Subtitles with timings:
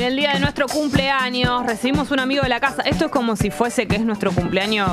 [0.00, 2.80] En el día de nuestro cumpleaños recibimos un amigo de la casa.
[2.86, 4.88] Esto es como si fuese que es nuestro cumpleaños,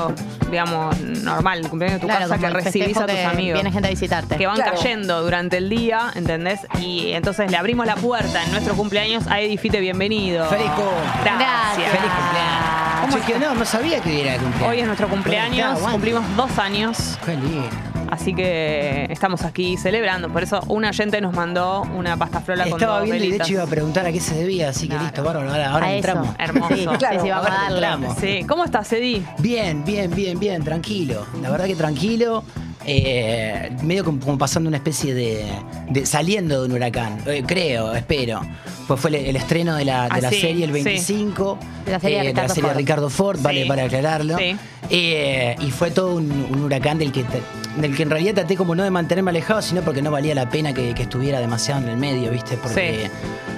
[0.51, 3.15] digamos, normal, el cumpleaños de tu Claro, casa, como que el recibís festejo a tus
[3.15, 3.53] que amigos.
[3.53, 4.35] Viene gente a visitarte.
[4.35, 4.71] Que van Claro.
[4.75, 6.59] cayendo durante el día, ¿entendés?
[6.81, 10.45] Y entonces le abrimos la puerta en nuestro cumpleaños a Eddie Fite, bienvenido.
[10.49, 10.83] Feliz cum-
[11.23, 11.89] Gracias.
[11.89, 13.25] Feliz cumpleaños.
[13.25, 14.69] Che, que no, no sabía que era el cumpleaños.
[14.73, 17.69] Hoy es nuestro cumpleaños, Bueno, está, cumplimos dos años, Qué lindo.
[18.09, 20.29] Así que estamos aquí celebrando.
[20.29, 23.53] Por eso un oyente nos mandó una pasta frola con Estaba viendo y de hecho
[23.53, 25.03] iba a preguntar a qué se debía, así que Claro.
[25.05, 25.49] listo, bárbaro.
[25.51, 25.95] Ahora, ahora A eso.
[25.97, 26.35] entramos.
[26.39, 26.75] Hermoso.
[26.75, 28.07] Sí, Claro, sí, vamos a darle.
[28.19, 29.23] Sí, ¿cómo estás, Eddie?
[29.39, 31.25] Bien, bien, bien, bien, tranquilo.
[31.41, 32.43] La verdad que tranquilo.
[32.89, 35.45] eh, medio como, como pasando una especie de,
[35.89, 38.39] de- saliendo de un huracán, eh, creo, espero.
[38.87, 40.83] Pues fue el, el estreno de la, de Ah, la sí, serie el sí.
[40.83, 41.59] 25.
[41.85, 42.77] De la serie de eh, Ricardo serie de Ford.
[42.77, 44.37] Ricardo Ford, vale para aclararlo.
[44.37, 44.55] Sí.
[44.89, 47.41] Eh, y fue todo un, un huracán del que, te-
[47.77, 50.49] del que en realidad traté como no de mantenerme alejado, sino porque no valía la
[50.49, 52.57] pena que, estuviera demasiado en el medio, ¿viste?
[52.57, 53.09] Porque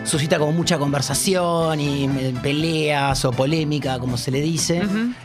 [0.03, 2.07] suscita como mucha conversación y
[2.41, 4.81] peleas o polémica, como se le dice.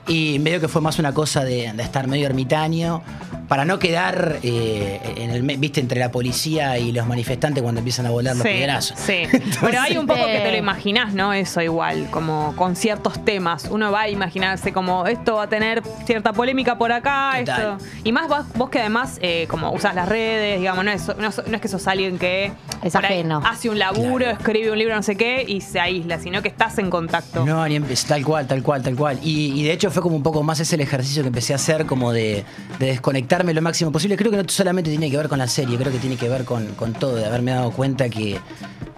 [0.08, 3.02] Y medio que fue más una cosa de, de estar medio ermitaño,
[3.48, 8.06] para no quedar, eh, en el, viste, entre la policía y los manifestantes cuando empiezan
[8.06, 8.98] a volar los Sí, piedrazos.
[8.98, 9.24] sí.
[9.60, 11.32] Pero hay un poco que te lo imaginás, ¿no?
[11.34, 13.68] Eso igual, como con ciertos temas.
[13.70, 17.34] Uno va a imaginarse como esto va a tener cierta polémica por acá.
[17.40, 17.76] Total.
[17.78, 17.86] Esto.
[18.02, 21.28] Y más vos, vos que además, eh, como usas las redes, digamos, no es, no,
[21.28, 22.50] es- no es que sos alguien que
[22.82, 23.42] Es ajeno.
[23.44, 24.38] hace un laburo, Claro.
[24.38, 27.44] escribe un libro, no sé qué, y se aísla, sino que estás en contacto.
[27.44, 29.18] No, ni tal cual, tal cual, tal cual.
[29.22, 31.86] Y, de hecho fue como un poco más ese el ejercicio que empecé a hacer,
[31.86, 32.44] como de,
[32.78, 34.16] de desconectarme lo máximo posible.
[34.16, 36.44] Creo que no solamente tiene que ver con la serie, creo que tiene que ver
[36.44, 38.38] con todo, de haberme dado cuenta que,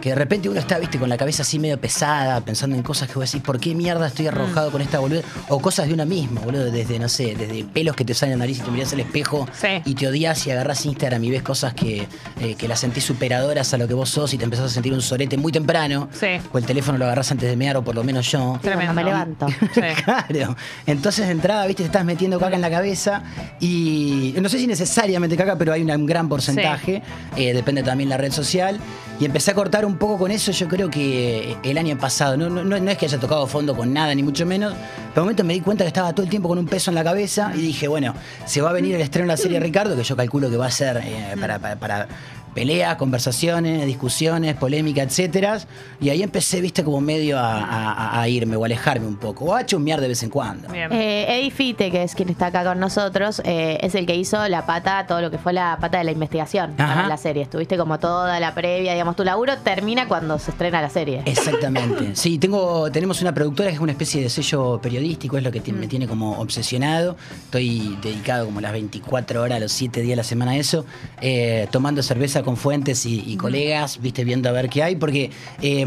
[0.07, 3.09] que de repente uno está, viste, con la cabeza así medio pesada, pensando en cosas
[3.09, 5.23] que vos decís, ¿por qué mierda estoy arrojado con esta boluda?
[5.49, 8.39] O cosas de una misma, boludo, desde, no sé, desde pelos que te salen en
[8.39, 9.67] la nariz y te mirás al espejo Sí.
[9.85, 12.07] y te odias y agarras Instagram y ves cosas que,
[12.41, 14.93] eh, que las sentís superadoras a lo que vos sos y te empezás a sentir
[14.93, 16.09] un sorete muy temprano.
[16.13, 16.29] Sí.
[16.53, 18.61] O el teléfono lo agarrás antes de mear, o por lo menos yo.
[18.63, 19.47] Sí, cuando me levanto.
[19.75, 19.81] Sí.
[20.05, 20.55] Claro.
[20.87, 23.25] Entonces de entrada, viste, te estás metiendo caca en la cabeza
[23.59, 27.03] y no sé si necesariamente caca, pero hay un gran porcentaje,
[27.37, 28.79] eh, depende también la red social.
[29.19, 32.51] Y empecé a cortar un poco con eso, yo creo que el año pasado, no,
[32.51, 34.75] no, no es que haya tocado fondo con nada, ni mucho menos,
[35.15, 37.03] pero momento me di cuenta que estaba todo el tiempo con un peso en la
[37.05, 40.03] cabeza y dije, bueno, se va a venir el estreno de la serie Ricardo, que
[40.03, 42.09] yo calculo que va a ser eh, para- para
[42.57, 45.59] peleas, conversaciones, discusiones, polémica, etcétera.
[46.01, 49.45] Y ahí empecé, viste, como medio a, a- a irme o alejarme un poco.
[49.45, 50.67] O a chummear de vez en cuando.
[50.75, 54.49] Eh, Eddie Fite, que es quien está acá con nosotros, eh, es el que hizo
[54.49, 57.43] la pata, todo lo que fue la pata de la investigación para la serie.
[57.43, 61.23] Estuviste como toda la previa, digamos, tu laburo termina cuando se estrena la serie.
[61.27, 62.07] Exactamente.
[62.17, 65.61] Sí, tengo, tenemos una productora que es una especie de sello periodístico, es lo que
[65.73, 67.17] me tiene como obsesionado.
[67.45, 70.87] Estoy dedicado como las 24 horas, los 7 días a la semana a eso,
[71.21, 75.31] eh, tomando cerveza con fuentes y, y colegas, viste, viendo a ver qué hay, porque...
[75.61, 75.85] eh,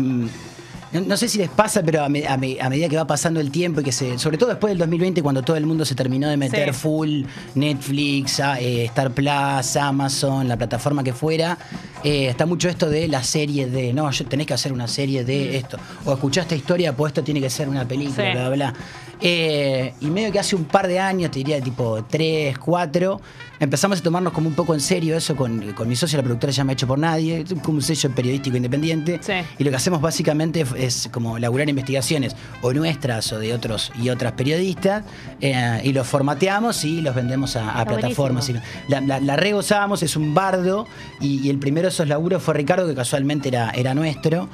[0.91, 3.05] no, no sé si les pasa, pero a, me- a me- a medida que va
[3.05, 4.17] pasando el tiempo y que se.
[4.17, 6.79] Sobre todo después del 2020, cuando todo el mundo se terminó de meter Sí.
[6.81, 11.59] full Netflix, a- eh, Star Plus, Amazon, la plataforma que fuera,
[12.03, 13.93] eh, está mucho esto de la serie de.
[13.93, 15.77] No, tenés que hacer una serie de esto.
[16.05, 18.31] O escuchaste historia, pues esto tiene que ser una película, Sí.
[18.31, 18.73] bla, bla, bla.
[19.21, 23.21] Eh, y medio que hace un par de años, te diría tipo 3, 4,
[23.59, 26.53] empezamos a tomarnos como un poco en serio eso con, con mi socio, la productora
[26.53, 29.19] se llama Hecho por Nadie, como un sello periodístico independiente.
[29.21, 29.33] Sí.
[29.57, 33.91] Y lo que hacemos básicamente es, es como laburar investigaciones o nuestras o de otros
[34.01, 35.03] y otras periodistas
[35.41, 38.47] eh, y los formateamos y los vendemos a, plataformas.
[38.47, 38.61] buenísimo.
[38.87, 40.87] Y La, la, la regozamos, es un bardo
[41.19, 44.47] y, y el primero de esos laburos fue Ricardo, que casualmente era, era nuestro.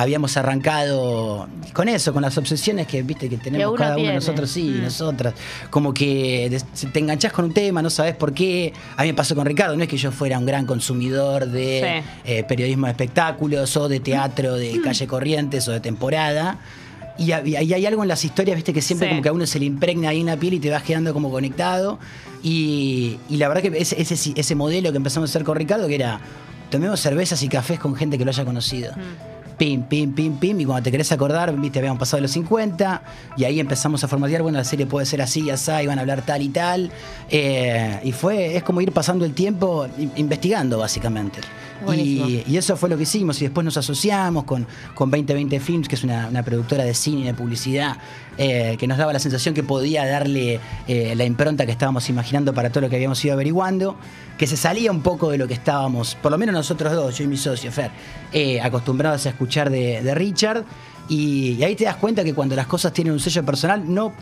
[0.00, 4.14] Habíamos arrancado con eso, con las obsesiones que viste que tenemos uno cada uno de
[4.14, 4.82] nosotros, sí, Mm.
[4.84, 5.34] nosotras.
[5.70, 6.56] Como que
[6.92, 8.72] te enganchás con un tema, no sabes por qué.
[8.96, 12.02] A mí me pasó con Ricardo, no es que yo fuera un gran consumidor de
[12.24, 12.30] Sí.
[12.32, 14.58] eh, periodismo de espectáculos o de teatro Mm.
[14.58, 16.58] de calle Corrientes o de temporada.
[17.18, 19.10] Y, hay algo en las historias, viste, que siempre Sí.
[19.10, 21.12] como que a uno se le impregna ahí en la piel y te vas quedando
[21.12, 21.98] como conectado.
[22.44, 25.88] Y, y la verdad que ese, ese, ese modelo que empezamos a hacer con Ricardo,
[25.88, 26.20] que era,
[26.70, 28.92] tomemos cervezas y cafés con gente que lo haya conocido.
[29.58, 30.60] Pim, pim, pim, pim.
[30.60, 33.02] Y cuando te querés acordar, viste, habíamos pasado los 50.
[33.36, 35.98] Y ahí empezamos a formatear, bueno, la serie puede ser así y así, y van
[35.98, 36.90] a hablar tal y tal.
[37.28, 41.40] Eh, y fue, es como ir pasando el tiempo in- investigando, básicamente.
[41.96, 43.40] Y, eso fue lo que hicimos.
[43.40, 47.24] Y después nos asociamos con, con 2020 Films, que es una, productora de cine y
[47.24, 47.96] de publicidad,
[48.36, 52.54] eh, que nos daba la sensación que podía darle eh, la impronta que estábamos imaginando
[52.54, 53.96] para todo lo que habíamos ido averiguando,
[54.36, 57.24] que se salía un poco de lo que estábamos, por lo menos nosotros dos, yo
[57.24, 57.90] y mi socio Fer,
[58.32, 60.64] eh, acostumbrados a escuchar de, de Richard.
[61.08, 64.12] Y, y ahí te das cuenta que cuando las cosas tienen un sello personal, no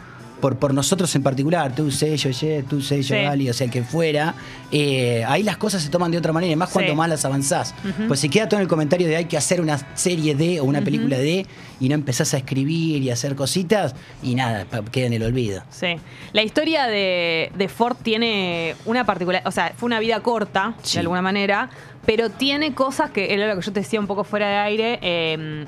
[0.40, 3.24] por, por nosotros en particular, tú sé, yo, ye, tú sé, yo, Sí.
[3.24, 4.34] Ali, o sea, el que fuera,
[4.70, 6.96] eh, ahí las cosas se toman de otra manera, y más cuanto Sí.
[6.96, 7.74] más las avanzás.
[8.08, 10.64] Pues se queda todo en el comentario de hay que hacer una serie de o
[10.64, 11.46] una película de,
[11.80, 15.62] y no empezás a escribir y a hacer cositas, y nada, queda en el olvido.
[15.70, 15.96] Sí.
[16.32, 20.94] La historia de, de Ford tiene una particular, o sea, fue una vida corta, Sí.
[20.94, 21.70] de alguna manera,
[22.04, 24.98] pero tiene cosas que, era lo que yo te decía un poco fuera de aire,
[25.02, 25.64] eh,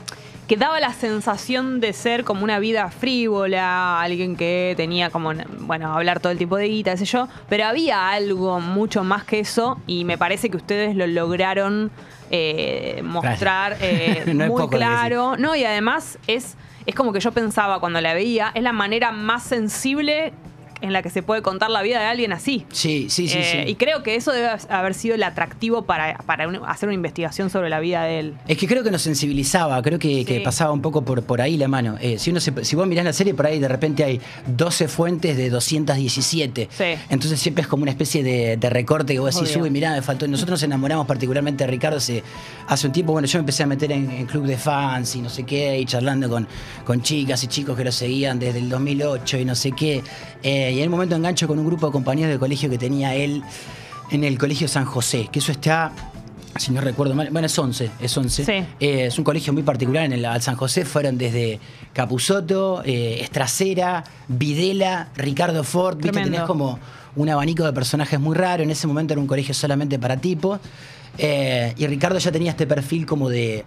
[0.49, 5.93] que daba la sensación de ser como una vida frívola, alguien que tenía como, bueno,
[5.93, 9.41] hablar todo el tipo de guita, qué sé yo, pero había algo mucho más que
[9.41, 11.91] eso y me parece que ustedes lo lograron
[12.31, 15.37] eh, mostrar eh, No muy claro.
[15.37, 16.57] No, y además es,
[16.87, 20.33] es como que yo pensaba cuando la veía, es la manera más sensible
[20.81, 22.65] en la que se puede contar la vida de alguien así.
[22.71, 23.71] Sí, sí, sí, Eh, sí.
[23.71, 27.51] Y creo que eso debe haber sido el atractivo para, para un- hacer una investigación
[27.51, 28.35] sobre la vida de él.
[28.47, 31.57] Es que creo que nos sensibilizaba, creo que, que pasaba un poco por, por ahí
[31.57, 31.97] la mano.
[32.01, 34.89] Eh, si, uno se- si vos mirás la serie, por ahí de repente hay 12
[34.89, 36.69] fuentes de 217.
[36.71, 36.85] Sí.
[37.11, 39.65] Entonces siempre es como una especie de, de recorte que vos decís, Obvio.
[39.65, 40.27] uy, mirá, me faltó.
[40.29, 42.23] Nosotros nos enamoramos particularmente de Ricardo hace,
[42.67, 43.13] hace un tiempo.
[43.13, 45.79] Bueno, yo me empecé a meter en, en club de fans y no sé qué,
[45.79, 46.47] y charlando con,
[46.85, 50.03] con chicas y chicos que lo seguían desde el 2008 y no sé qué.
[50.43, 53.15] Eh, y en el momento engancho con un grupo de compañeros de colegio que tenía
[53.15, 53.43] él
[54.11, 55.93] en el colegio San José, que eso está
[56.59, 58.45] si no recuerdo mal, bueno, es 11, es 11.
[58.45, 58.53] Sí.
[58.53, 60.85] Eh, es un colegio muy particular en el al San José.
[60.85, 61.61] Fueron desde
[61.93, 65.97] Capusoto, eh, Estracera, Videla, Ricardo Ford.
[65.97, 66.33] Viste, Tremendo.
[66.33, 66.79] tenés como
[67.17, 68.63] un abanico de personajes muy raro.
[68.63, 70.61] En ese momento era un colegio solamente para tipos.
[71.17, 73.65] Eh, y Ricardo ya tenía este perfil como de,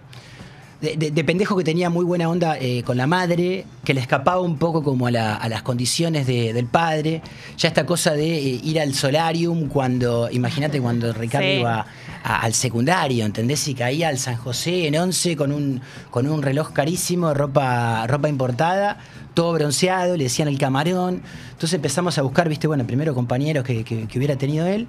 [0.82, 4.00] de, de- de pendejo que tenía muy buena onda eh, con la madre, que le
[4.00, 7.22] escapaba un poco como a, la- a las condiciones de- del padre.
[7.56, 11.60] Ya esta cosa de eh, ir al solarium cuando, imagínate cuando Ricardo Sí.
[11.60, 11.86] iba
[12.24, 13.66] a- al secundario, ¿entendés?
[13.68, 15.80] Y caía al San José en 11 con un,
[16.10, 18.98] con un reloj carísimo, ropa, ropa importada,
[19.34, 21.22] todo bronceado, le decían el camarón.
[21.52, 24.88] Entonces empezamos a buscar, viste, bueno, primero compañeros que, que- que hubiera tenido él.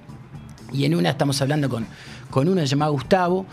[0.72, 1.86] Y en una estamos hablando con,
[2.32, 3.46] con uno llamado Gustavo.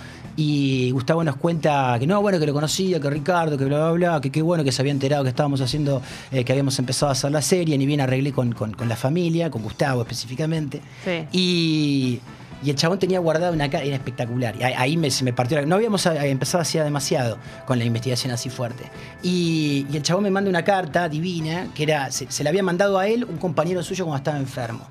[0.42, 3.90] Y Gustavo nos cuenta que no, bueno, que lo conocía, que Ricardo, que bla, bla,
[3.92, 6.00] bla, que qué bueno que se había enterado que estábamos haciendo,
[6.32, 8.96] eh, que habíamos empezado a hacer la serie, ni bien arreglé con, con- con la
[8.96, 10.81] familia, con Gustavo específicamente.
[11.04, 11.26] Sí.
[11.32, 12.20] Y,
[12.62, 14.56] y el chabón tenía guardado una cara, era espectacular.
[14.58, 17.78] Y ahí, ahí me, se me partió la- No habíamos eh, empezado hacía demasiado con
[17.78, 18.84] la investigación así fuerte.
[19.22, 22.62] Y, y el chabón me manda una carta divina, que era, se, se la había
[22.62, 24.87] mandado a él un compañero suyo cuando estaba enfermo.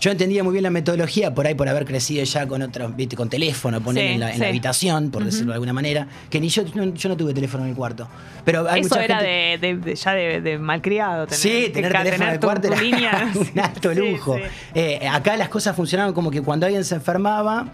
[0.00, 3.16] Yo entendía muy bien la metodología por ahí por haber crecido ya con otro, viste,
[3.16, 4.40] con teléfono, poner Sí, en, la, en sí.
[4.40, 7.64] la habitación, por decirlo de alguna manera, que ni yo, no, yo no tuve teléfono
[7.64, 8.06] en el cuarto.
[8.44, 11.26] Pero hay Eso mucha era gente- de, ya de, de malcriado.
[11.26, 13.32] Tener, Sí, tener teléfono tener de tu- cuarto era línea.
[13.54, 14.36] un alto lujo.
[14.36, 14.42] sí.
[14.74, 17.68] Eh, acá las cosas funcionaban como que cuando alguien se enfermaba,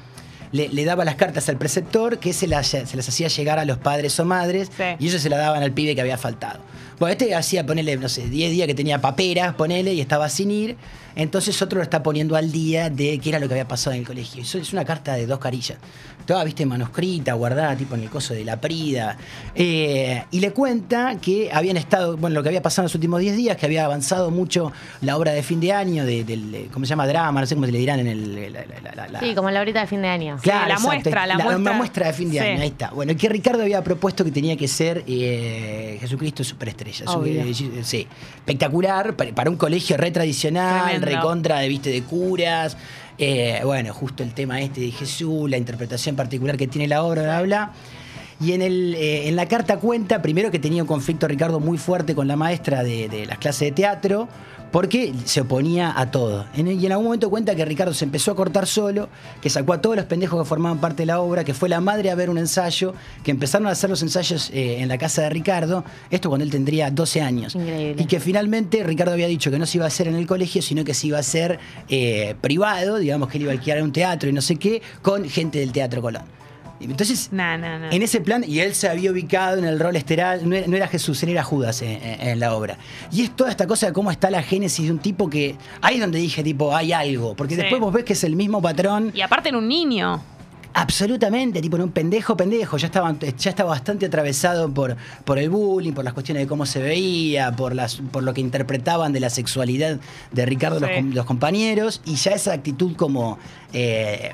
[0.53, 3.65] le, le daba las cartas al preceptor, que se las, se las hacía llegar a
[3.65, 4.85] los padres o madres, Sí.
[4.99, 6.61] y ellos se las daban al pibe que había faltado.
[7.03, 10.53] Bueno, este hacía ponerle, no sé, 10 días que tenía paperas, ponele, y estaba sin
[10.53, 10.77] ir.
[11.17, 14.03] Entonces otro lo está poniendo al día de qué era lo que había pasado en
[14.03, 14.41] el colegio.
[14.41, 15.79] Eso es una carta de dos carillas.
[16.25, 19.19] Toda, viste, manuscrita, guardada, tipo en el coso de la prida.
[19.57, 23.21] Eh, y le cuenta que habían estado, bueno, lo que había pasado en los últimos
[23.21, 26.69] 10 días, que había avanzado mucho la obra de fin de año, de- del, eh,
[26.73, 27.07] ¿cómo se llama?
[27.09, 28.53] Drama, no sé cómo se le dirán en el...
[28.53, 30.39] la- la- la- la- Sí, como la horita de fin de año.
[30.43, 31.73] Sí, la muestra, la muestra.
[31.73, 32.45] muestra de fin de Sí.
[32.47, 32.91] año, ahí está.
[32.91, 36.92] Bueno, que Ricardo había propuesto que tenía que ser eh, Jesucristo superestrella.
[37.83, 38.07] Sí,
[38.37, 41.07] espectacular, para, para un colegio re tradicional, Tremendo.
[41.07, 42.77] recontra de, viste, de curas.
[43.19, 47.23] Eh, bueno, justo el tema este de Jesús, la interpretación particular que tiene la obra,
[47.23, 47.73] bla, bla.
[48.43, 51.79] Y en, el, eh, en la carta cuenta, primero que tenía un conflicto Ricardo muy
[51.79, 54.29] fuerte con la maestra de, de las clases de teatro,
[54.73, 56.47] porque se oponía a todo.
[56.57, 59.11] En- y en algún momento cuenta que Ricardo se empezó a cortar solo,
[59.43, 61.81] que sacó a todos los pendejos que formaban parte de la obra, que fue la
[61.83, 65.21] madre a ver un ensayo, que empezaron a hacer los ensayos eh, en la casa
[65.23, 67.55] de Ricardo, esto cuando él tendría 12 años.
[67.55, 68.03] Increíble.
[68.03, 70.63] Y que finalmente Ricardo había dicho que no se iba a hacer en el colegio,
[70.63, 71.59] sino que se iba a hacer
[71.91, 75.29] eh, privado, digamos que él iba a alquilar un teatro y no sé qué, con
[75.29, 76.23] gente del Teatro Colón.
[76.91, 77.91] Entonces, No, no, no.
[77.91, 81.23] en ese plan, y él se había ubicado en el rol esteral, no era, Jesús,
[81.23, 82.77] él era Judas en, en- en la obra.
[83.11, 85.57] Y es toda esta cosa de cómo está la génesis de un tipo que.
[85.81, 87.35] Ahí es donde dije, tipo, hay algo.
[87.37, 87.61] Porque Sí.
[87.61, 89.11] después vos ves que es el mismo patrón.
[89.15, 90.23] Y aparte en un niño.
[90.75, 92.79] Absolutamente, tipo, en un pendejo, pendejo.
[92.79, 96.65] Ya estaba, ya estaba bastante atravesado por, por el bullying, por las cuestiones de cómo
[96.65, 100.01] se veía, por, las, por lo que interpretaban de la sexualidad
[100.33, 101.03] de Ricardo Sí.
[101.13, 102.01] los compañeros.
[102.07, 103.39] Y ya esa actitud como.
[103.75, 104.33] eh,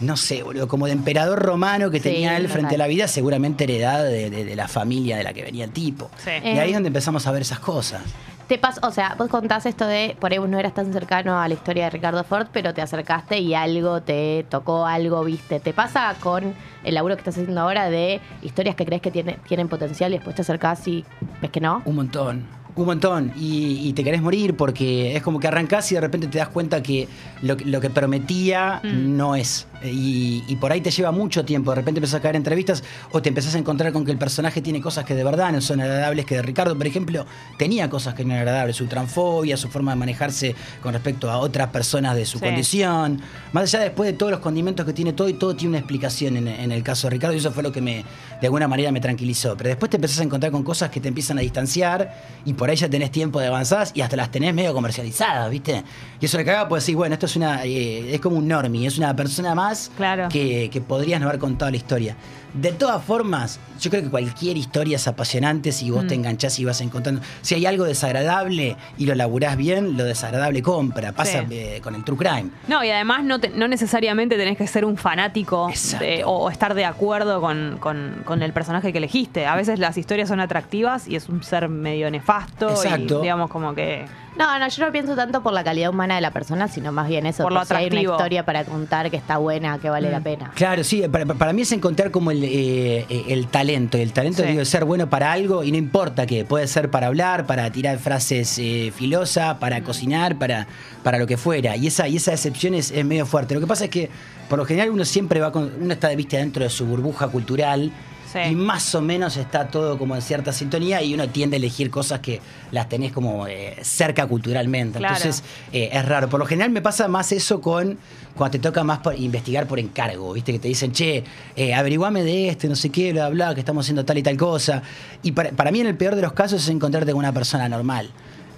[0.00, 2.80] no sé, boludo, como de emperador romano que Sí, tenía él frente total.
[2.80, 5.70] a la vida, seguramente heredada de, de- de la familia de la que venía el
[5.72, 6.10] tipo.
[6.18, 6.30] Sí.
[6.30, 6.66] Y ahí Eh.
[6.68, 8.02] es donde empezamos a ver esas cosas.
[8.48, 11.40] Te pas, o sea, vos contás esto de, por ahí vos no eras tan cercano
[11.40, 15.60] a la historia de Ricardo Ford, pero te acercaste y algo te tocó, algo viste.
[15.60, 16.52] ¿Te pasa con
[16.82, 20.16] el laburo que estás haciendo ahora de historias que crees que tiene- tienen potencial y
[20.16, 21.04] después te acercás y
[21.40, 21.82] ves que no?
[21.84, 22.59] Un montón.
[22.76, 23.32] Un montón.
[23.36, 26.48] Y, y te querés morir porque es como que arrancás y de repente te das
[26.48, 27.08] cuenta que
[27.42, 29.16] lo, que- lo que prometía Mm.
[29.16, 29.66] no es.
[29.82, 31.70] Y, y por ahí te lleva mucho tiempo.
[31.70, 34.18] De repente empezás a caer en entrevistas o te empezás a encontrar con que el
[34.18, 36.26] personaje tiene cosas que de verdad no son agradables.
[36.26, 37.24] Que de Ricardo, por ejemplo,
[37.58, 38.76] tenía cosas que no eran agradables.
[38.76, 42.44] Su transfobia, su forma de manejarse con respecto a otras personas de su Sí.
[42.44, 43.20] condición.
[43.52, 46.36] Más allá después de todos los condimentos que tiene todo y todo tiene una explicación
[46.36, 47.34] en, en el caso de Ricardo.
[47.34, 48.04] Y eso fue lo que me,
[48.40, 49.56] de alguna manera me tranquilizó.
[49.56, 52.68] Pero después te empezás a encontrar con cosas que te empiezan a distanciar y por
[52.68, 55.82] ahí ya tenés tiempo de avanzadas y hasta las tenés medio comercializadas, ¿viste?
[56.20, 58.86] Y eso le caga, pues decir, bueno, esto es una eh, es como un normie,
[58.86, 60.28] es una persona más Claro.
[60.28, 62.16] que, que podrías no haber contado la historia.
[62.54, 66.64] De todas formas, yo creo que cualquier historia es apasionante si vos te enganchás y
[66.64, 67.20] vas encontrando.
[67.42, 71.12] Si hay algo desagradable y lo laburás bien, lo desagradable compra.
[71.12, 71.54] Pasa Sí.
[71.54, 72.50] eh, con el true crime.
[72.68, 76.50] No, y además no, te- no necesariamente tenés que ser un fanático de- o, o
[76.50, 79.46] estar de acuerdo con, con- con el personaje que elegiste.
[79.46, 83.18] A veces las historias son atractivas y es un ser medio nefasto Exacto.
[83.20, 84.04] y digamos como que...
[84.36, 87.08] No, no, yo no pienso tanto por la calidad humana de la persona, sino más
[87.08, 87.42] bien eso.
[87.42, 90.52] Por lo si hay una historia para contar que está buena, que vale la pena.
[90.54, 93.98] Claro, sí, para, para mí es encontrar como el, eh, eh, el talento.
[93.98, 94.48] El talento Sí.
[94.50, 97.98] digo, ser bueno para algo y no importa que puede ser para hablar, para tirar
[97.98, 100.66] frases eh, filosas, para cocinar, para,
[101.02, 101.76] para lo que fuera.
[101.76, 103.54] Y esa, y esa excepción es, es medio fuerte.
[103.54, 104.10] Lo que pasa es que
[104.48, 107.28] por lo general uno siempre va con, uno está de vista dentro de su burbuja
[107.28, 107.92] cultural.
[108.32, 108.38] Sí.
[108.50, 111.90] Y más o menos está todo como en cierta sintonía y uno tiende a elegir
[111.90, 114.98] cosas que las tenés como eh, cerca culturalmente.
[114.98, 115.16] Claro.
[115.16, 116.28] Entonces eh, es raro.
[116.28, 117.98] Por lo general me pasa más eso con
[118.36, 120.52] cuando te toca más por investigar por encargo, ¿viste?
[120.52, 121.24] Que te dicen, che,
[121.56, 124.36] eh, averiguame de este, no sé qué, bla, bla, que estamos haciendo tal y tal
[124.36, 124.82] cosa.
[125.22, 127.68] Y para, para mí en el peor de los casos es encontrarte con una persona
[127.68, 128.10] normal.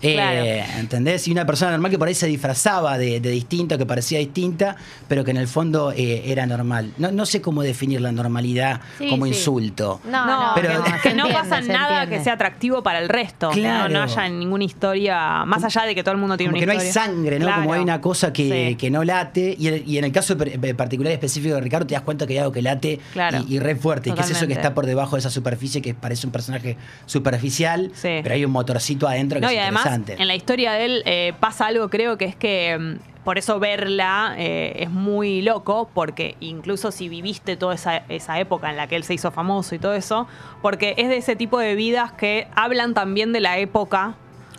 [0.03, 0.81] Eh, Claro.
[0.81, 1.27] ¿Entendés?
[1.29, 4.77] Y una persona normal que por ahí se disfrazaba de, de distinto, que parecía distinta,
[5.09, 6.93] pero que en el fondo eh, era normal.
[6.99, 9.31] No, no sé cómo definir la normalidad Sí, como sí.
[9.33, 10.01] insulto.
[10.05, 12.17] No, No, no, que, pero- que no entiende, pasa nada entiende.
[12.19, 13.51] que sea atractivo para el resto.
[13.51, 13.89] que Claro.
[13.89, 16.65] No, no haya ninguna historia, más allá de que todo el mundo tiene Como que
[16.65, 17.47] una no hay sangre, ¿no?
[17.47, 17.63] Claro.
[17.63, 18.75] Como hay una cosa que, Sí.
[18.77, 19.55] que no late.
[19.59, 22.27] Y, el- y en el caso eh, particular y específico de Ricardo, te das cuenta
[22.27, 23.45] que hay algo que late Claro.
[23.49, 24.11] y, y re fuerte.
[24.11, 24.61] Y que es eso que Totalmente.
[24.61, 28.09] está por debajo de esa superficie, que parece un personaje superficial, Sí.
[28.23, 30.23] pero hay un motorcito adentro que No, es y además, interesante.
[30.23, 33.61] en la historia de él eh, pasa algo, creo que es que mm, por eso
[33.61, 38.89] verla eh, es muy loco, porque incluso si viviste toda esa, esa época en la
[38.89, 40.27] que él se hizo famoso y todo eso,
[40.61, 44.15] porque es de ese tipo de vidas que hablan también de la época.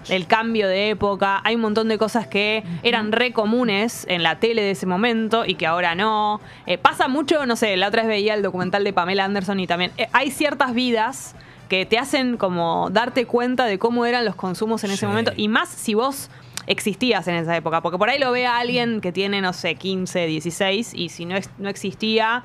[0.10, 4.38] El cambio de época, hay un montón de cosas que eran re comunes en la
[4.38, 6.42] tele de ese momento y que ahora no.
[6.66, 9.68] Eh, pasa mucho, no sé, la otra vez veía el documental de Pamela Anderson y
[9.68, 11.36] también eh, hay ciertas vidas
[11.70, 15.06] que te hacen como darte cuenta de cómo eran los consumos en ese Sí.
[15.06, 16.30] momento y más si vos
[16.68, 19.76] existías en esa época, porque por ahí lo ve a alguien que tiene, no sé,
[19.76, 22.44] 15, 16 y si no, no existía,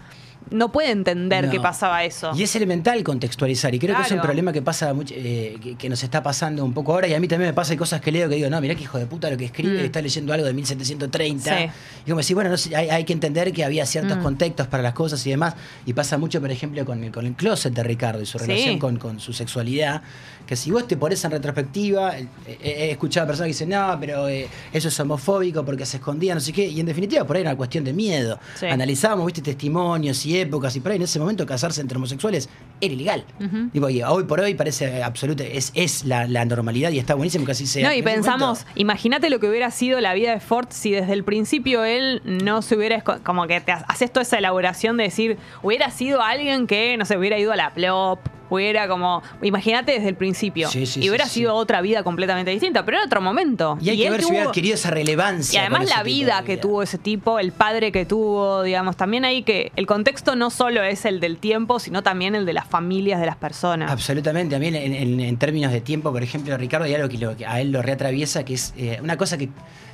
[0.50, 1.50] no puede entender No.
[1.50, 2.32] que pasaba eso.
[2.34, 3.74] Y es elemental contextualizar.
[3.74, 6.64] Y creo que es un problema que pasa mucho, eh, que, que nos está pasando
[6.64, 7.08] un poco ahora.
[7.08, 8.82] Y a mí también me pasa hay cosas que leo que digo, no, mirá que
[8.82, 9.84] hijo de puta lo que escribe, Mm.
[9.84, 11.56] está leyendo algo de 1730.
[11.58, 11.64] Sí.
[12.04, 14.22] Y como decir, bueno, no sé, hay, hay que entender que había ciertos Mm.
[14.22, 15.54] contextos para las cosas y demás.
[15.86, 18.46] Y pasa mucho, por ejemplo, con el, con el closet de Ricardo y su Sí.
[18.46, 20.02] relación con, con su sexualidad.
[20.46, 22.26] Que si vos te pones en retrospectiva, eh,
[22.62, 26.34] he escuchado a personas que dicen, no, pero eh, eso es homofóbico porque se escondía,
[26.34, 26.66] no sé qué.
[26.66, 28.38] Y en definitiva, por ahí era una cuestión de miedo.
[28.58, 28.64] Sí.
[28.66, 30.74] Analizábamos, viste, testimonios y épocas.
[30.76, 32.48] Y por ahí en ese momento casarse entre homosexuales
[32.80, 33.24] era ilegal.
[33.72, 37.44] Digo, y hoy por hoy parece absoluto, es, es la, la normalidad y está buenísimo
[37.44, 37.88] que así sea.
[37.88, 41.24] No, y pensamos, imagínate lo que hubiera sido la vida de Ford si desde el
[41.24, 45.38] principio él no se hubiera, como que te ha- haces toda esa elaboración de decir,
[45.62, 50.08] hubiera sido alguien que, no sé, hubiera ido a la plop, hubiera como, imagínate desde
[50.08, 53.20] el principio, Sí, sí, y hubiera sí, sido otra vida completamente distinta, pero era otro
[53.20, 53.78] momento.
[53.80, 55.56] Y hay que él ver si hubiera adquirido esa relevancia.
[55.56, 59.42] Y además la vida que tuvo ese tipo, el padre que tuvo, digamos, también hay
[59.42, 63.20] que, el contexto no solo es el del tiempo, sino también el de las familias
[63.20, 63.90] de las personas.
[63.90, 64.56] Absolutamente.
[64.56, 67.36] A mí, en, en- en términos de tiempo, por ejemplo, Ricardo, hay algo que, lo-
[67.36, 69.48] que a él lo reatraviesa, que es eh, una cosa que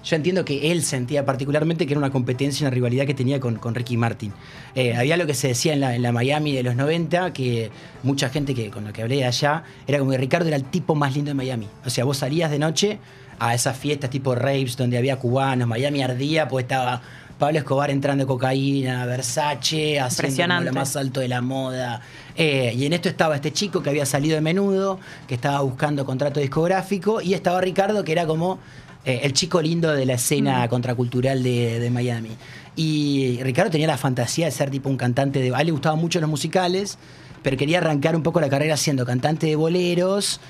[0.05, 3.57] yo entiendo que él sentía particularmente, que era una competencia, una rivalidad que tenía con,
[3.57, 4.33] con Ricky Martin.
[4.75, 7.71] Eh, había lo que se decía en la, en la Miami de los 90, que
[8.03, 10.65] mucha gente que con la que hablé de allá, era como que Ricardo era el
[10.65, 11.69] tipo más lindo de Miami.
[11.87, 12.99] O sea, vos salías de noche
[13.39, 17.01] a esas fiestas tipo raves donde había cubanos, Miami ardía, pues estaba...
[17.39, 22.01] Pablo Escobar entrando cocaína, Versace, haciendo lo más alto de la moda.
[22.37, 26.05] Eh, y en esto estaba este chico que había salido de menudo, que estaba buscando
[26.05, 28.61] contrato discográfico, y estaba Ricardo, que era como
[29.05, 32.31] eh, el chico lindo de la escena contracultural de, de Miami.
[32.77, 35.55] Y Ricardo tenía la fantasía de ser tipo un cantante de.
[35.55, 36.99] A él le gustaban mucho los musicales,
[37.43, 40.41] pero quería arrancar un poco la carrera siendo cantante de boleros.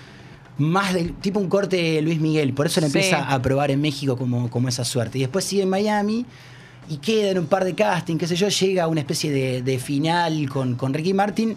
[0.57, 2.99] Más del tipo un corte de Luis Miguel, por eso le Sí.
[2.99, 5.19] empieza a probar en México como, como esa suerte.
[5.19, 6.25] Y después sigue en Miami
[6.89, 9.63] y queda en un par de casting, qué sé yo, llega a una especie de,
[9.63, 11.57] de final con, con Ricky Martin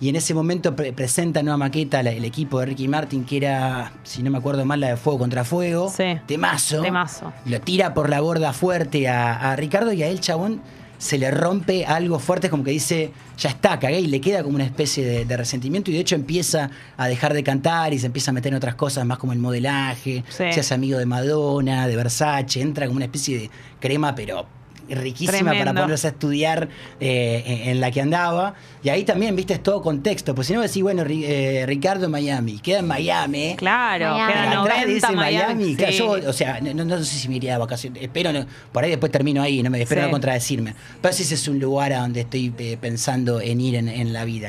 [0.00, 3.36] y en ese momento pre- presenta nueva maqueta la- el equipo de Ricky Martin, que
[3.38, 5.92] era, si no me acuerdo mal, la de Fuego contra Fuego.
[5.94, 6.18] Sí.
[6.26, 6.82] Temazo.
[6.82, 7.32] Temazo.
[7.46, 10.60] Lo tira por la borda fuerte a, a Ricardo y a él, chabón,
[10.98, 14.56] se le rompe algo fuerte, como que dice, ya está, cagué, y le queda como
[14.56, 18.06] una especie de, de resentimiento y de hecho empieza a dejar de cantar y se
[18.06, 20.44] empieza a meter en otras cosas más como el modelaje, Sí.
[20.52, 24.46] se hace amigo de Madonna, de Versace, entra como una especie de crema, pero
[24.88, 26.68] riquísima para ponerse a estudiar
[27.00, 28.54] eh, en, la que andaba.
[28.82, 30.34] Y ahí también, viste, es todo contexto.
[30.34, 33.54] Pues si no decís, bueno, Ri- eh, Ricardo Miami, queda en Miami.
[33.56, 34.32] Claro, Miami.
[34.32, 35.54] queda Pero atrás 90 dice Miami.
[35.54, 35.76] Miami.
[35.76, 35.98] claro, sí.
[35.98, 38.02] yo, o sea, no, no sé si me iría de vacaciones.
[38.02, 40.06] Espero, no, por ahí después termino ahí, no me espero Sí.
[40.06, 40.74] no contradecirme.
[41.02, 44.12] Pero si ese es un lugar a donde estoy eh, pensando en ir en, en
[44.12, 44.48] la vida.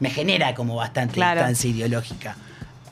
[0.00, 1.40] Me genera como bastante Claro.
[1.40, 2.36] distancia ideológica.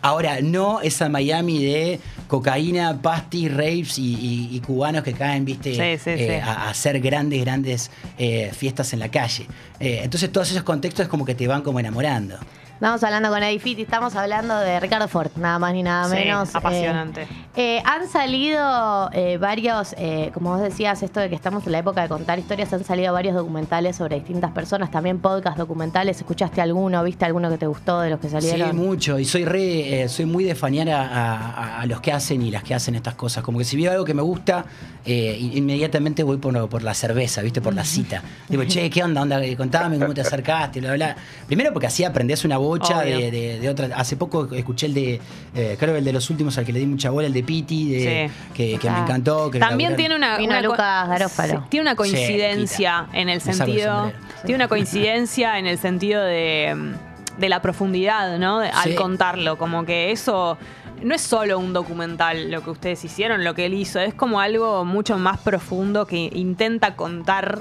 [0.00, 5.72] Ahora, no esa Miami de cocaína, pastis, raves y, y- y cubanos que caen, viste,
[5.74, 6.48] Sí, sí, eh, sí.
[6.48, 9.46] A, a hacer grandes, grandes eh, fiestas en la calle.
[9.80, 12.36] Eh, entonces, todos esos contextos es como que te van como enamorando.
[12.78, 16.14] Estamos hablando con Eddie Fitti, estamos hablando de Ricardo Ford, nada más ni nada Sí,
[16.14, 16.54] menos.
[16.54, 17.22] apasionante.
[17.22, 21.72] Eh, eh, han salido eh, varios, eh, como vos decías, esto de que estamos en
[21.72, 26.18] la época de contar historias, han salido varios documentales sobre distintas personas, también podcast documentales.
[26.18, 27.02] ¿Escuchaste alguno?
[27.02, 28.70] ¿Viste alguno que te gustó de los que salieron?
[28.70, 29.18] Sí, mucho.
[29.18, 32.52] Y soy re, eh, soy muy de fanear a, a- a los que hacen y
[32.52, 33.42] las que hacen estas cosas.
[33.42, 34.64] Como que si veo algo que me gusta,
[35.04, 37.60] eh, i- inmediatamente voy por, por la cerveza, ¿viste?
[37.60, 38.22] Por la cita.
[38.48, 39.22] Digo, che, ¿qué onda?
[39.22, 39.40] onda?
[39.56, 41.16] Contame cómo te acercaste, bla, bla.
[41.48, 43.88] Primero porque así aprendés una bocha de, de, de otra.
[43.96, 45.20] Hace poco escuché el de,
[45.54, 47.42] eh, creo que el de los últimos al que le di mucha bola, el de
[47.42, 48.52] Piti, de, Sí.
[48.54, 49.02] que, que me Ah.
[49.02, 49.50] encantó.
[49.50, 51.52] que También laburaron- tiene una, una Lucas Garófalo.
[51.54, 54.12] Sí, tiene una coincidencia en el sentido.
[54.44, 56.94] Tiene una coincidencia en el sentido de,
[57.38, 58.58] de la profundidad, ¿no?
[58.58, 58.94] Al Sí.
[58.94, 59.58] contarlo.
[59.58, 60.56] Como que eso.
[61.02, 64.40] No es solo un documental lo que ustedes hicieron, lo que él hizo, es como
[64.40, 67.60] algo mucho más profundo que intenta contar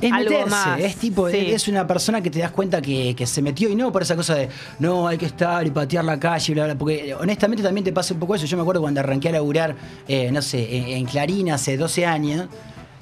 [0.00, 0.80] Es algo meterse, más.
[0.80, 1.36] es tipo, Sí.
[1.52, 4.14] es una persona que te das cuenta que, que se metió y no por esa
[4.14, 4.48] cosa de
[4.78, 7.92] no, hay que estar y patear la calle, bla, bla, porque eh, honestamente también te
[7.92, 8.44] pasa un poco eso.
[8.46, 9.74] Yo me acuerdo cuando arranqué a laburar,
[10.06, 12.46] eh, no sé, en, en Clarín hace 12 años,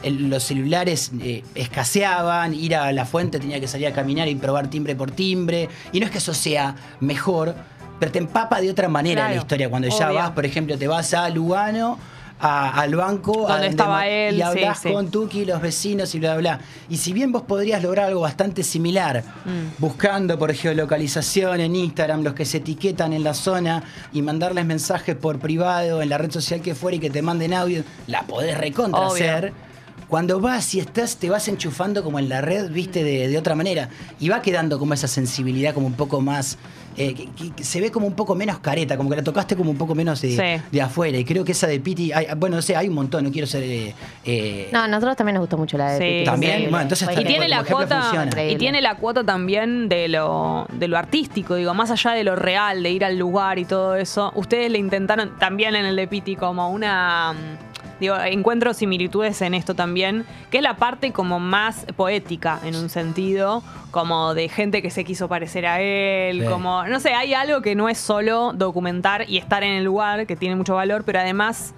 [0.04, 4.68] los celulares eh, escaseaban, ir a la fuente tenía que salir a caminar y probar
[4.68, 7.54] timbre por timbre, y no es que eso sea mejor,
[7.98, 9.68] pero te empapa de otra manera Claro, la historia.
[9.70, 11.98] Cuando ya vas, por ejemplo, te vas a Lugano.
[12.46, 14.92] A- al banco a Donde estaba ma- él, y hablas sí.
[14.92, 16.60] con Tuki, los vecinos y bla, bla, bla.
[16.90, 19.78] Y si bien vos podrías lograr algo bastante similar, Mm.
[19.80, 25.16] buscando por geolocalización en Instagram, los que se etiquetan en la zona y mandarles mensajes
[25.16, 28.58] por privado en la red social que fuera y que te manden audio, la podés
[28.58, 29.52] recontra hacer.
[30.08, 33.54] Cuando vas y estás, te vas enchufando como en la red, viste, de, de otra
[33.54, 33.88] manera.
[34.20, 36.58] Y va quedando como esa sensibilidad como un poco más.
[36.96, 39.56] Eh, que, que- que se ve como un poco menos careta, como que la tocaste
[39.56, 40.62] como un poco menos de, Sí.
[40.70, 41.18] de afuera.
[41.18, 43.46] Y creo que esa de Piti, hay- bueno, no sé, hay un montón, no quiero
[43.46, 43.62] ser.
[43.64, 46.24] eh, eh, No, a nosotros también nos gustó mucho la de Sí, Pitti.
[46.24, 48.42] También, bueno, entonces Y tiene la ejemplo cuota funciona.
[48.44, 52.36] y tiene la cuota también de lo de lo artístico, digo, más allá de lo
[52.36, 54.32] real, de ir al lugar y todo eso.
[54.34, 57.34] Ustedes le intentaron también en el de Piti como una
[58.04, 62.88] digo, encuentro similitudes en esto también, que es la parte como más poética en un
[62.88, 66.46] sentido, como de gente que se quiso parecer a él, Sí.
[66.48, 70.26] como no sé, hay algo que no es solo documentar y estar en el lugar,
[70.26, 71.74] que tiene mucho valor, pero además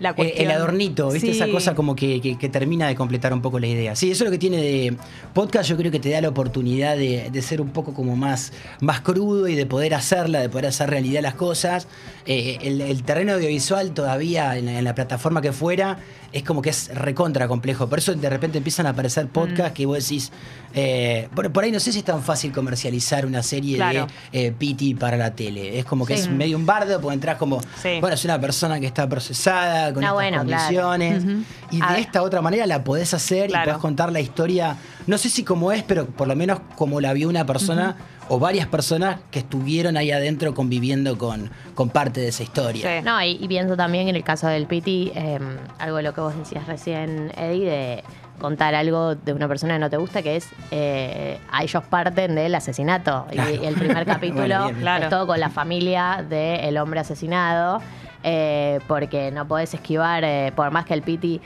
[0.00, 1.32] la cuestión el adornito, ¿viste?
[1.32, 1.36] Sí.
[1.40, 3.94] Esa cosa como que, que- que termina de completar un poco la idea.
[3.94, 4.96] Sí, eso es lo que tiene de
[5.34, 8.52] podcast, yo creo que te da la oportunidad de, de ser un poco como más,
[8.80, 11.86] más crudo y de poder hacerla, de poder hacer realidad las cosas.
[12.26, 15.98] Eh, el, el terreno audiovisual todavía en la, en la plataforma que fuera
[16.32, 17.88] es como que es recontra complejo.
[17.88, 20.30] Por eso de repente empiezan a aparecer podcasts que vos decís,
[20.74, 24.06] eh, por, por ahí no sé si es tan fácil comercializar una serie Claro.
[24.32, 25.78] de eh, Piti para la tele.
[25.78, 26.22] Es como que Sí.
[26.22, 27.98] es medio un bardo, porque entras como, Sí.
[28.00, 30.62] bueno, es una persona que está procesada, con Ah, estas bueno, claro.
[30.64, 31.24] condiciones.
[31.70, 32.00] Y A de ver.
[32.02, 33.64] esta otra manera la podés hacer Claro.
[33.64, 34.76] y podés contar la historia,
[35.06, 37.96] no sé si como es, pero por lo menos como la vio una persona
[38.28, 42.98] o varias personas que estuvieron ahí adentro conviviendo con, con parte de esa historia.
[43.00, 43.04] Sí.
[43.04, 45.38] No, y, y pienso también en el caso del Piti, eh,
[45.78, 48.04] algo de lo que vos decías recién, Eddie, de
[48.40, 52.34] contar algo de una persona que no te gusta, que es, eh, a ellos parten
[52.36, 53.26] del asesinato.
[53.30, 53.50] Y, Claro.
[53.50, 55.04] y el primer capítulo Bueno, bien, claro.
[55.04, 57.82] es todo con la familia del hombre asesinado,
[58.22, 61.40] eh, porque no podés esquivar, eh, por más que el Piti...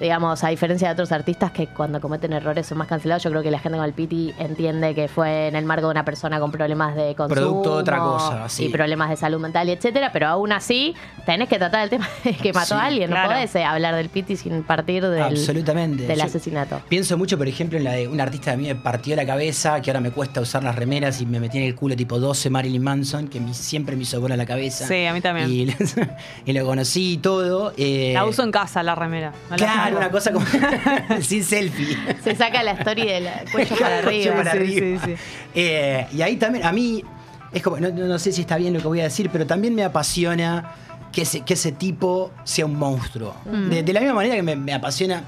[0.00, 3.42] Digamos, a diferencia de otros artistas que cuando cometen errores son más cancelados, yo creo
[3.42, 6.40] que la gente con el Piti entiende que fue en el marco de una persona
[6.40, 8.64] con problemas de consumo Producto de otra cosa, sí.
[8.64, 10.94] y problemas de salud mental y etcétera, pero aún así
[11.26, 13.28] tenés que tratar el tema de que mató Sí, a alguien, claro.
[13.28, 16.06] no podés eh, hablar del Piti sin partir del, Absolutamente.
[16.06, 16.80] del Yo asesinato.
[16.88, 19.26] Pienso mucho, por ejemplo, en la de un artista que a mí me partió la
[19.26, 22.18] cabeza, que ahora me cuesta usar las remeras y me metí en el culo tipo
[22.18, 24.86] 12 Marilyn Manson, que mi- siempre me hizo bola la cabeza.
[24.86, 25.50] Sí, a mí también.
[25.50, 25.66] Y,
[26.46, 27.72] y lo conocí y todo.
[27.76, 29.32] eh, La uso en casa, la remera.
[29.50, 30.46] No la- Claro, una cosa como
[31.20, 31.96] sin selfie.
[32.22, 34.34] Se saca la story del cuello para arriba.
[34.36, 35.00] para sí, arriba.
[35.04, 35.22] sí, sí.
[35.54, 37.04] Eh, y ahí también, a mí,
[37.52, 39.74] es como, no, no sé si está bien lo que voy a decir, pero también
[39.74, 40.72] me apasiona
[41.12, 43.34] que ese, que ese tipo sea un monstruo.
[43.44, 43.68] Mm.
[43.70, 45.24] De, de la misma manera que me, me apasiona,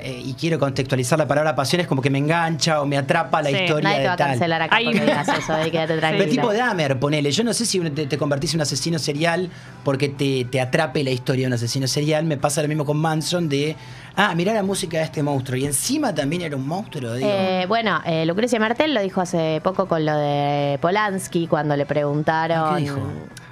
[0.00, 3.42] eh, y quiero contextualizar la palabra pasión, es como que me engancha o me atrapa
[3.42, 4.28] la Sí, historia Nadie te va de a tal.
[4.28, 6.28] cancelar acá Hay- porque digas eso, de quédate Pero tranquila.
[6.30, 7.30] tipo Dahmer, ponele.
[7.30, 9.50] Yo no sé si te, te convertís en un asesino serial
[9.84, 12.24] porque te, te atrape la historia de un asesino serial.
[12.24, 13.76] Me pasa lo mismo con Manson de,
[14.16, 15.56] ah, mirá la música de este monstruo.
[15.58, 17.28] Y encima también era un monstruo, digo.
[17.30, 21.84] Eh, bueno, eh, Lucrecia Martel lo dijo hace poco con lo de Polanski, cuando le
[21.86, 22.76] preguntaron.
[22.76, 22.98] ¿Qué dijo?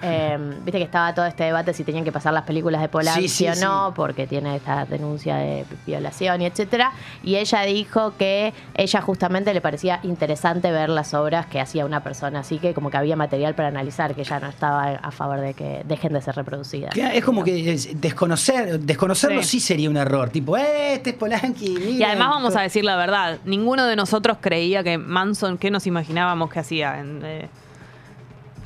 [0.02, 3.28] Eh, Viste que estaba todo este debate si tenían que pasar las películas de Polanski
[3.28, 3.92] Sí, sí, o no, sí.
[3.96, 6.92] porque tiene esta denuncia de violación y etcétera.
[7.22, 12.02] Y ella dijo que ella justamente le parecía interesante ver las obras que hacía una
[12.02, 15.40] persona, así que como que había material para analizar, que ella no estaba a favor
[15.40, 16.92] de que dejen de ser reproducidas.
[16.94, 19.60] Que es como que es- desconocer, desconocerlo sí.
[19.60, 19.60] Sí.
[19.60, 20.30] sería un error.
[20.30, 21.66] Tipo, eh, este es Polanski.
[21.66, 22.04] Y miren".
[22.04, 26.50] además vamos a decir la verdad, ninguno de nosotros creía que Manson, ¿qué nos imaginábamos
[26.50, 26.98] que hacía?
[27.00, 27.48] En, eh,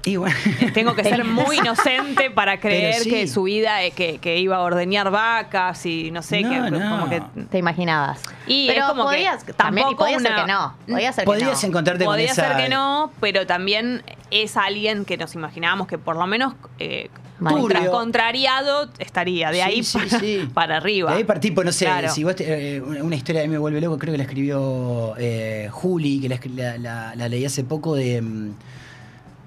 [0.07, 0.37] Y bueno,
[0.75, 3.11] tengo que ser muy inocente para creer sí.
[3.11, 6.71] que su vida es que, que iba a ordeñar vacas y no sé, No, que
[6.71, 6.90] no.
[6.90, 8.21] como que Te imaginabas.
[8.47, 10.77] Y Pero es como que podías, también, y tampoco podía ser una- que no.
[10.95, 11.71] Podía ser podrías que no.
[11.71, 12.49] encontrarte podía con esa...
[12.55, 17.09] ser que no, pero también es alguien que nos imaginábamos que por lo menos eh,
[17.38, 20.49] contra- contrariado estaría, de Sí, ahí sí, para, sí.
[20.55, 21.12] para arriba.
[21.12, 22.11] De ahí partí, pues no sé, Claro.
[22.11, 25.14] si vos te- eh, una historia de mí me vuelve loco, creo que la escribió
[25.17, 28.51] eh, Juli, que la, escri- la- la- la leí hace poco de, mm,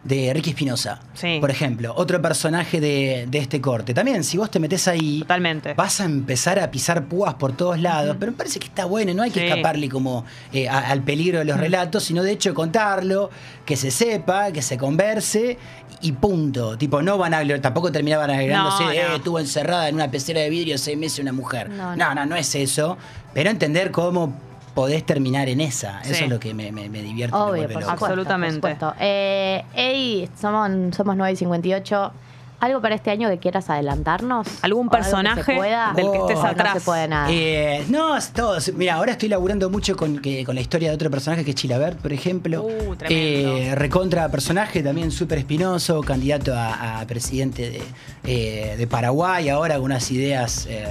[0.08, 1.00] de Ricky Espinosa.
[1.13, 1.38] Sí.
[1.41, 3.93] Por ejemplo, otro personaje de, de este corte.
[3.93, 5.74] También, si vos te metés ahí, Totalmente.
[5.74, 9.13] vas a empezar a pisar púas por todos lados, pero me parece que está bueno,
[9.13, 9.46] no hay que Sí.
[9.48, 13.30] escaparle como eh, a- al peligro de los relatos, sino de hecho contarlo,
[13.65, 15.58] que se sepa, que se converse
[16.02, 16.78] y punto.
[16.78, 19.15] Tipo, no van a tampoco terminaban agregándose, No, eh, no.
[19.15, 21.70] estuvo encerrada en una pecera de vidrio seis meses una mujer.
[21.70, 22.15] No, no.
[22.15, 22.98] no, no, es eso,
[23.34, 24.34] pero entender cómo
[24.77, 26.01] podés terminar en esa.
[26.01, 27.35] Eso es lo que me, me, me divierte.
[27.35, 28.05] me Obvio, por supuesto.
[28.05, 28.59] Absolutamente.
[28.59, 28.95] por supuesto.
[28.99, 32.11] Eh, Eddie, somos, somos 9 y 58.
[32.60, 34.48] ¿Algo para este año que quieras adelantarnos?
[34.63, 35.93] ¿Algún ¿O algo que se personaje pueda?
[35.96, 36.74] del que estés ¿O atrás?
[36.74, 37.28] No se puede nada.
[37.32, 38.58] Eh, no, es todo.
[38.76, 41.56] Mira, ahora estoy laburando mucho con, que- con la historia de otro personaje que es
[41.56, 42.63] Chilabert, por ejemplo.
[42.63, 42.96] Uh.
[43.10, 47.82] Eh, recontra personaje, también súper espinoso, candidato a, a presidente de,
[48.24, 50.84] eh, de Paraguay, ahora con unas ideas eh,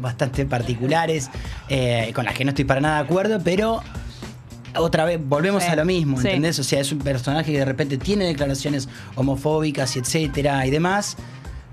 [0.00, 1.30] bastante particulares,
[1.68, 3.80] eh, con las que no estoy para nada de acuerdo, pero
[4.76, 6.28] otra vez volvemos Sí, a lo mismo, sí.
[6.28, 6.58] ¿entendés?
[6.58, 11.16] O sea, es un personaje que de repente tiene declaraciones homofóbicas y etcétera y demás.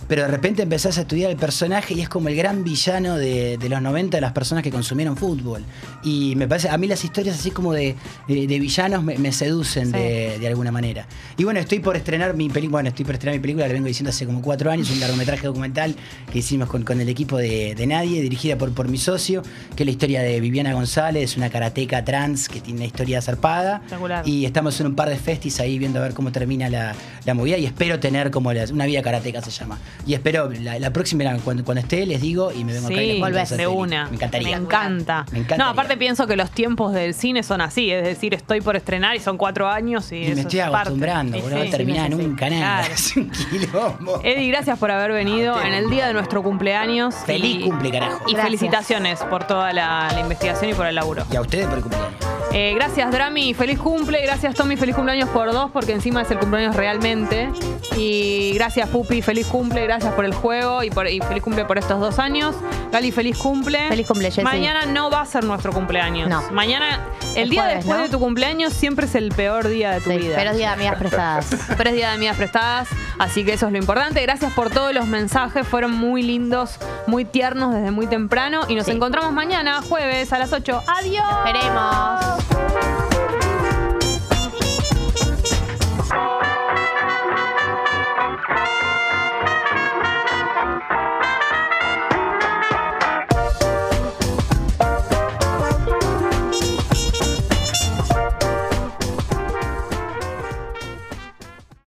[0.10, 3.58] Pero de repente empezás a estudiar el personaje y es como el gran villano de,
[3.58, 5.64] de los 90 de las personas que consumieron fútbol.
[6.04, 7.96] Y me parece, a mí las historias así como de,
[8.28, 9.92] de- de villanos me, me seducen Sí.
[9.92, 11.06] de, de alguna manera.
[11.38, 13.86] Y bueno, estoy por estrenar mi película, bueno, estoy por estrenar mi película, la vengo
[13.88, 15.96] diciendo hace como cuatro años, un largometraje documental
[16.34, 19.44] que hicimos con, con el equipo de, de Nadie, dirigida por, por mi socio,
[19.76, 23.84] que es la historia de Viviana González, una karateca trans que tiene una historia zarpada.
[24.26, 26.96] Y estamos en un par de festis ahí viendo a ver cómo termina la,
[27.26, 29.78] la movida y espero tener como la- una vida karateca se llama.
[30.06, 32.98] Y espero, la, la próxima, cuando, cuando esté, les digo y me vengo acá y
[33.08, 34.06] les Sí, cuento volvés esa de una.
[34.08, 34.58] Me encantaría.
[34.58, 35.26] Me encanta.
[35.32, 35.66] Me encantaría.
[35.66, 39.16] No, aparte pienso que los tiempos del cine son así, es decir, estoy por estrenar
[39.16, 40.78] y son cuatro años y, Y eso me estoy es parte.
[40.78, 42.28] acostumbrando, Y boludo, no sí, termina sí, sí, sí.
[42.28, 42.80] nunca nada.
[42.82, 42.94] Claro.
[43.00, 44.22] Es un quilombo.
[44.24, 47.16] Eddie, gracias por haber venido en el día de nuestro cumpleaños.
[47.26, 48.18] Feliz y- cumple, carajo.
[48.28, 48.44] Y Gracias.
[48.46, 51.24] felicitaciones por toda la, la investigación y por el laburo.
[51.32, 52.16] Y a ustedes por el cumpleaños.
[52.52, 54.22] Eh, gracias Drami, feliz cumple.
[54.24, 57.50] Gracias Tommy, feliz cumpleaños por dos, porque encima es el cumpleaños realmente.
[57.96, 59.84] Y gracias Pupi, feliz cumple.
[59.84, 62.56] Gracias por el juego y, por, y feliz cumple por estos dos años.
[62.92, 63.88] Gali, feliz cumple.
[63.90, 64.42] Feliz cumple, Jessy.
[64.42, 66.28] Mañana no va a ser nuestro cumpleaños.
[66.28, 66.42] No.
[66.52, 67.02] Mañana,
[67.36, 68.04] el, El día jueves, después ¿no?
[68.06, 70.36] de tu cumpleaños siempre es el peor día de tu Sí, vida.
[70.38, 71.48] pero es día de amigas prestadas.
[71.78, 72.88] Pero es día de amigas prestadas,
[73.20, 74.22] así que eso es lo importante.
[74.24, 78.62] Gracias por todos los mensajes, fueron muy lindos, muy tiernos desde muy temprano.
[78.68, 78.92] Y nos Sí.
[78.92, 80.82] encontramos mañana, jueves a las 8.
[80.88, 81.24] ¡Adiós!
[81.46, 82.39] Esperemos.
[82.40, 83.09] Thank you.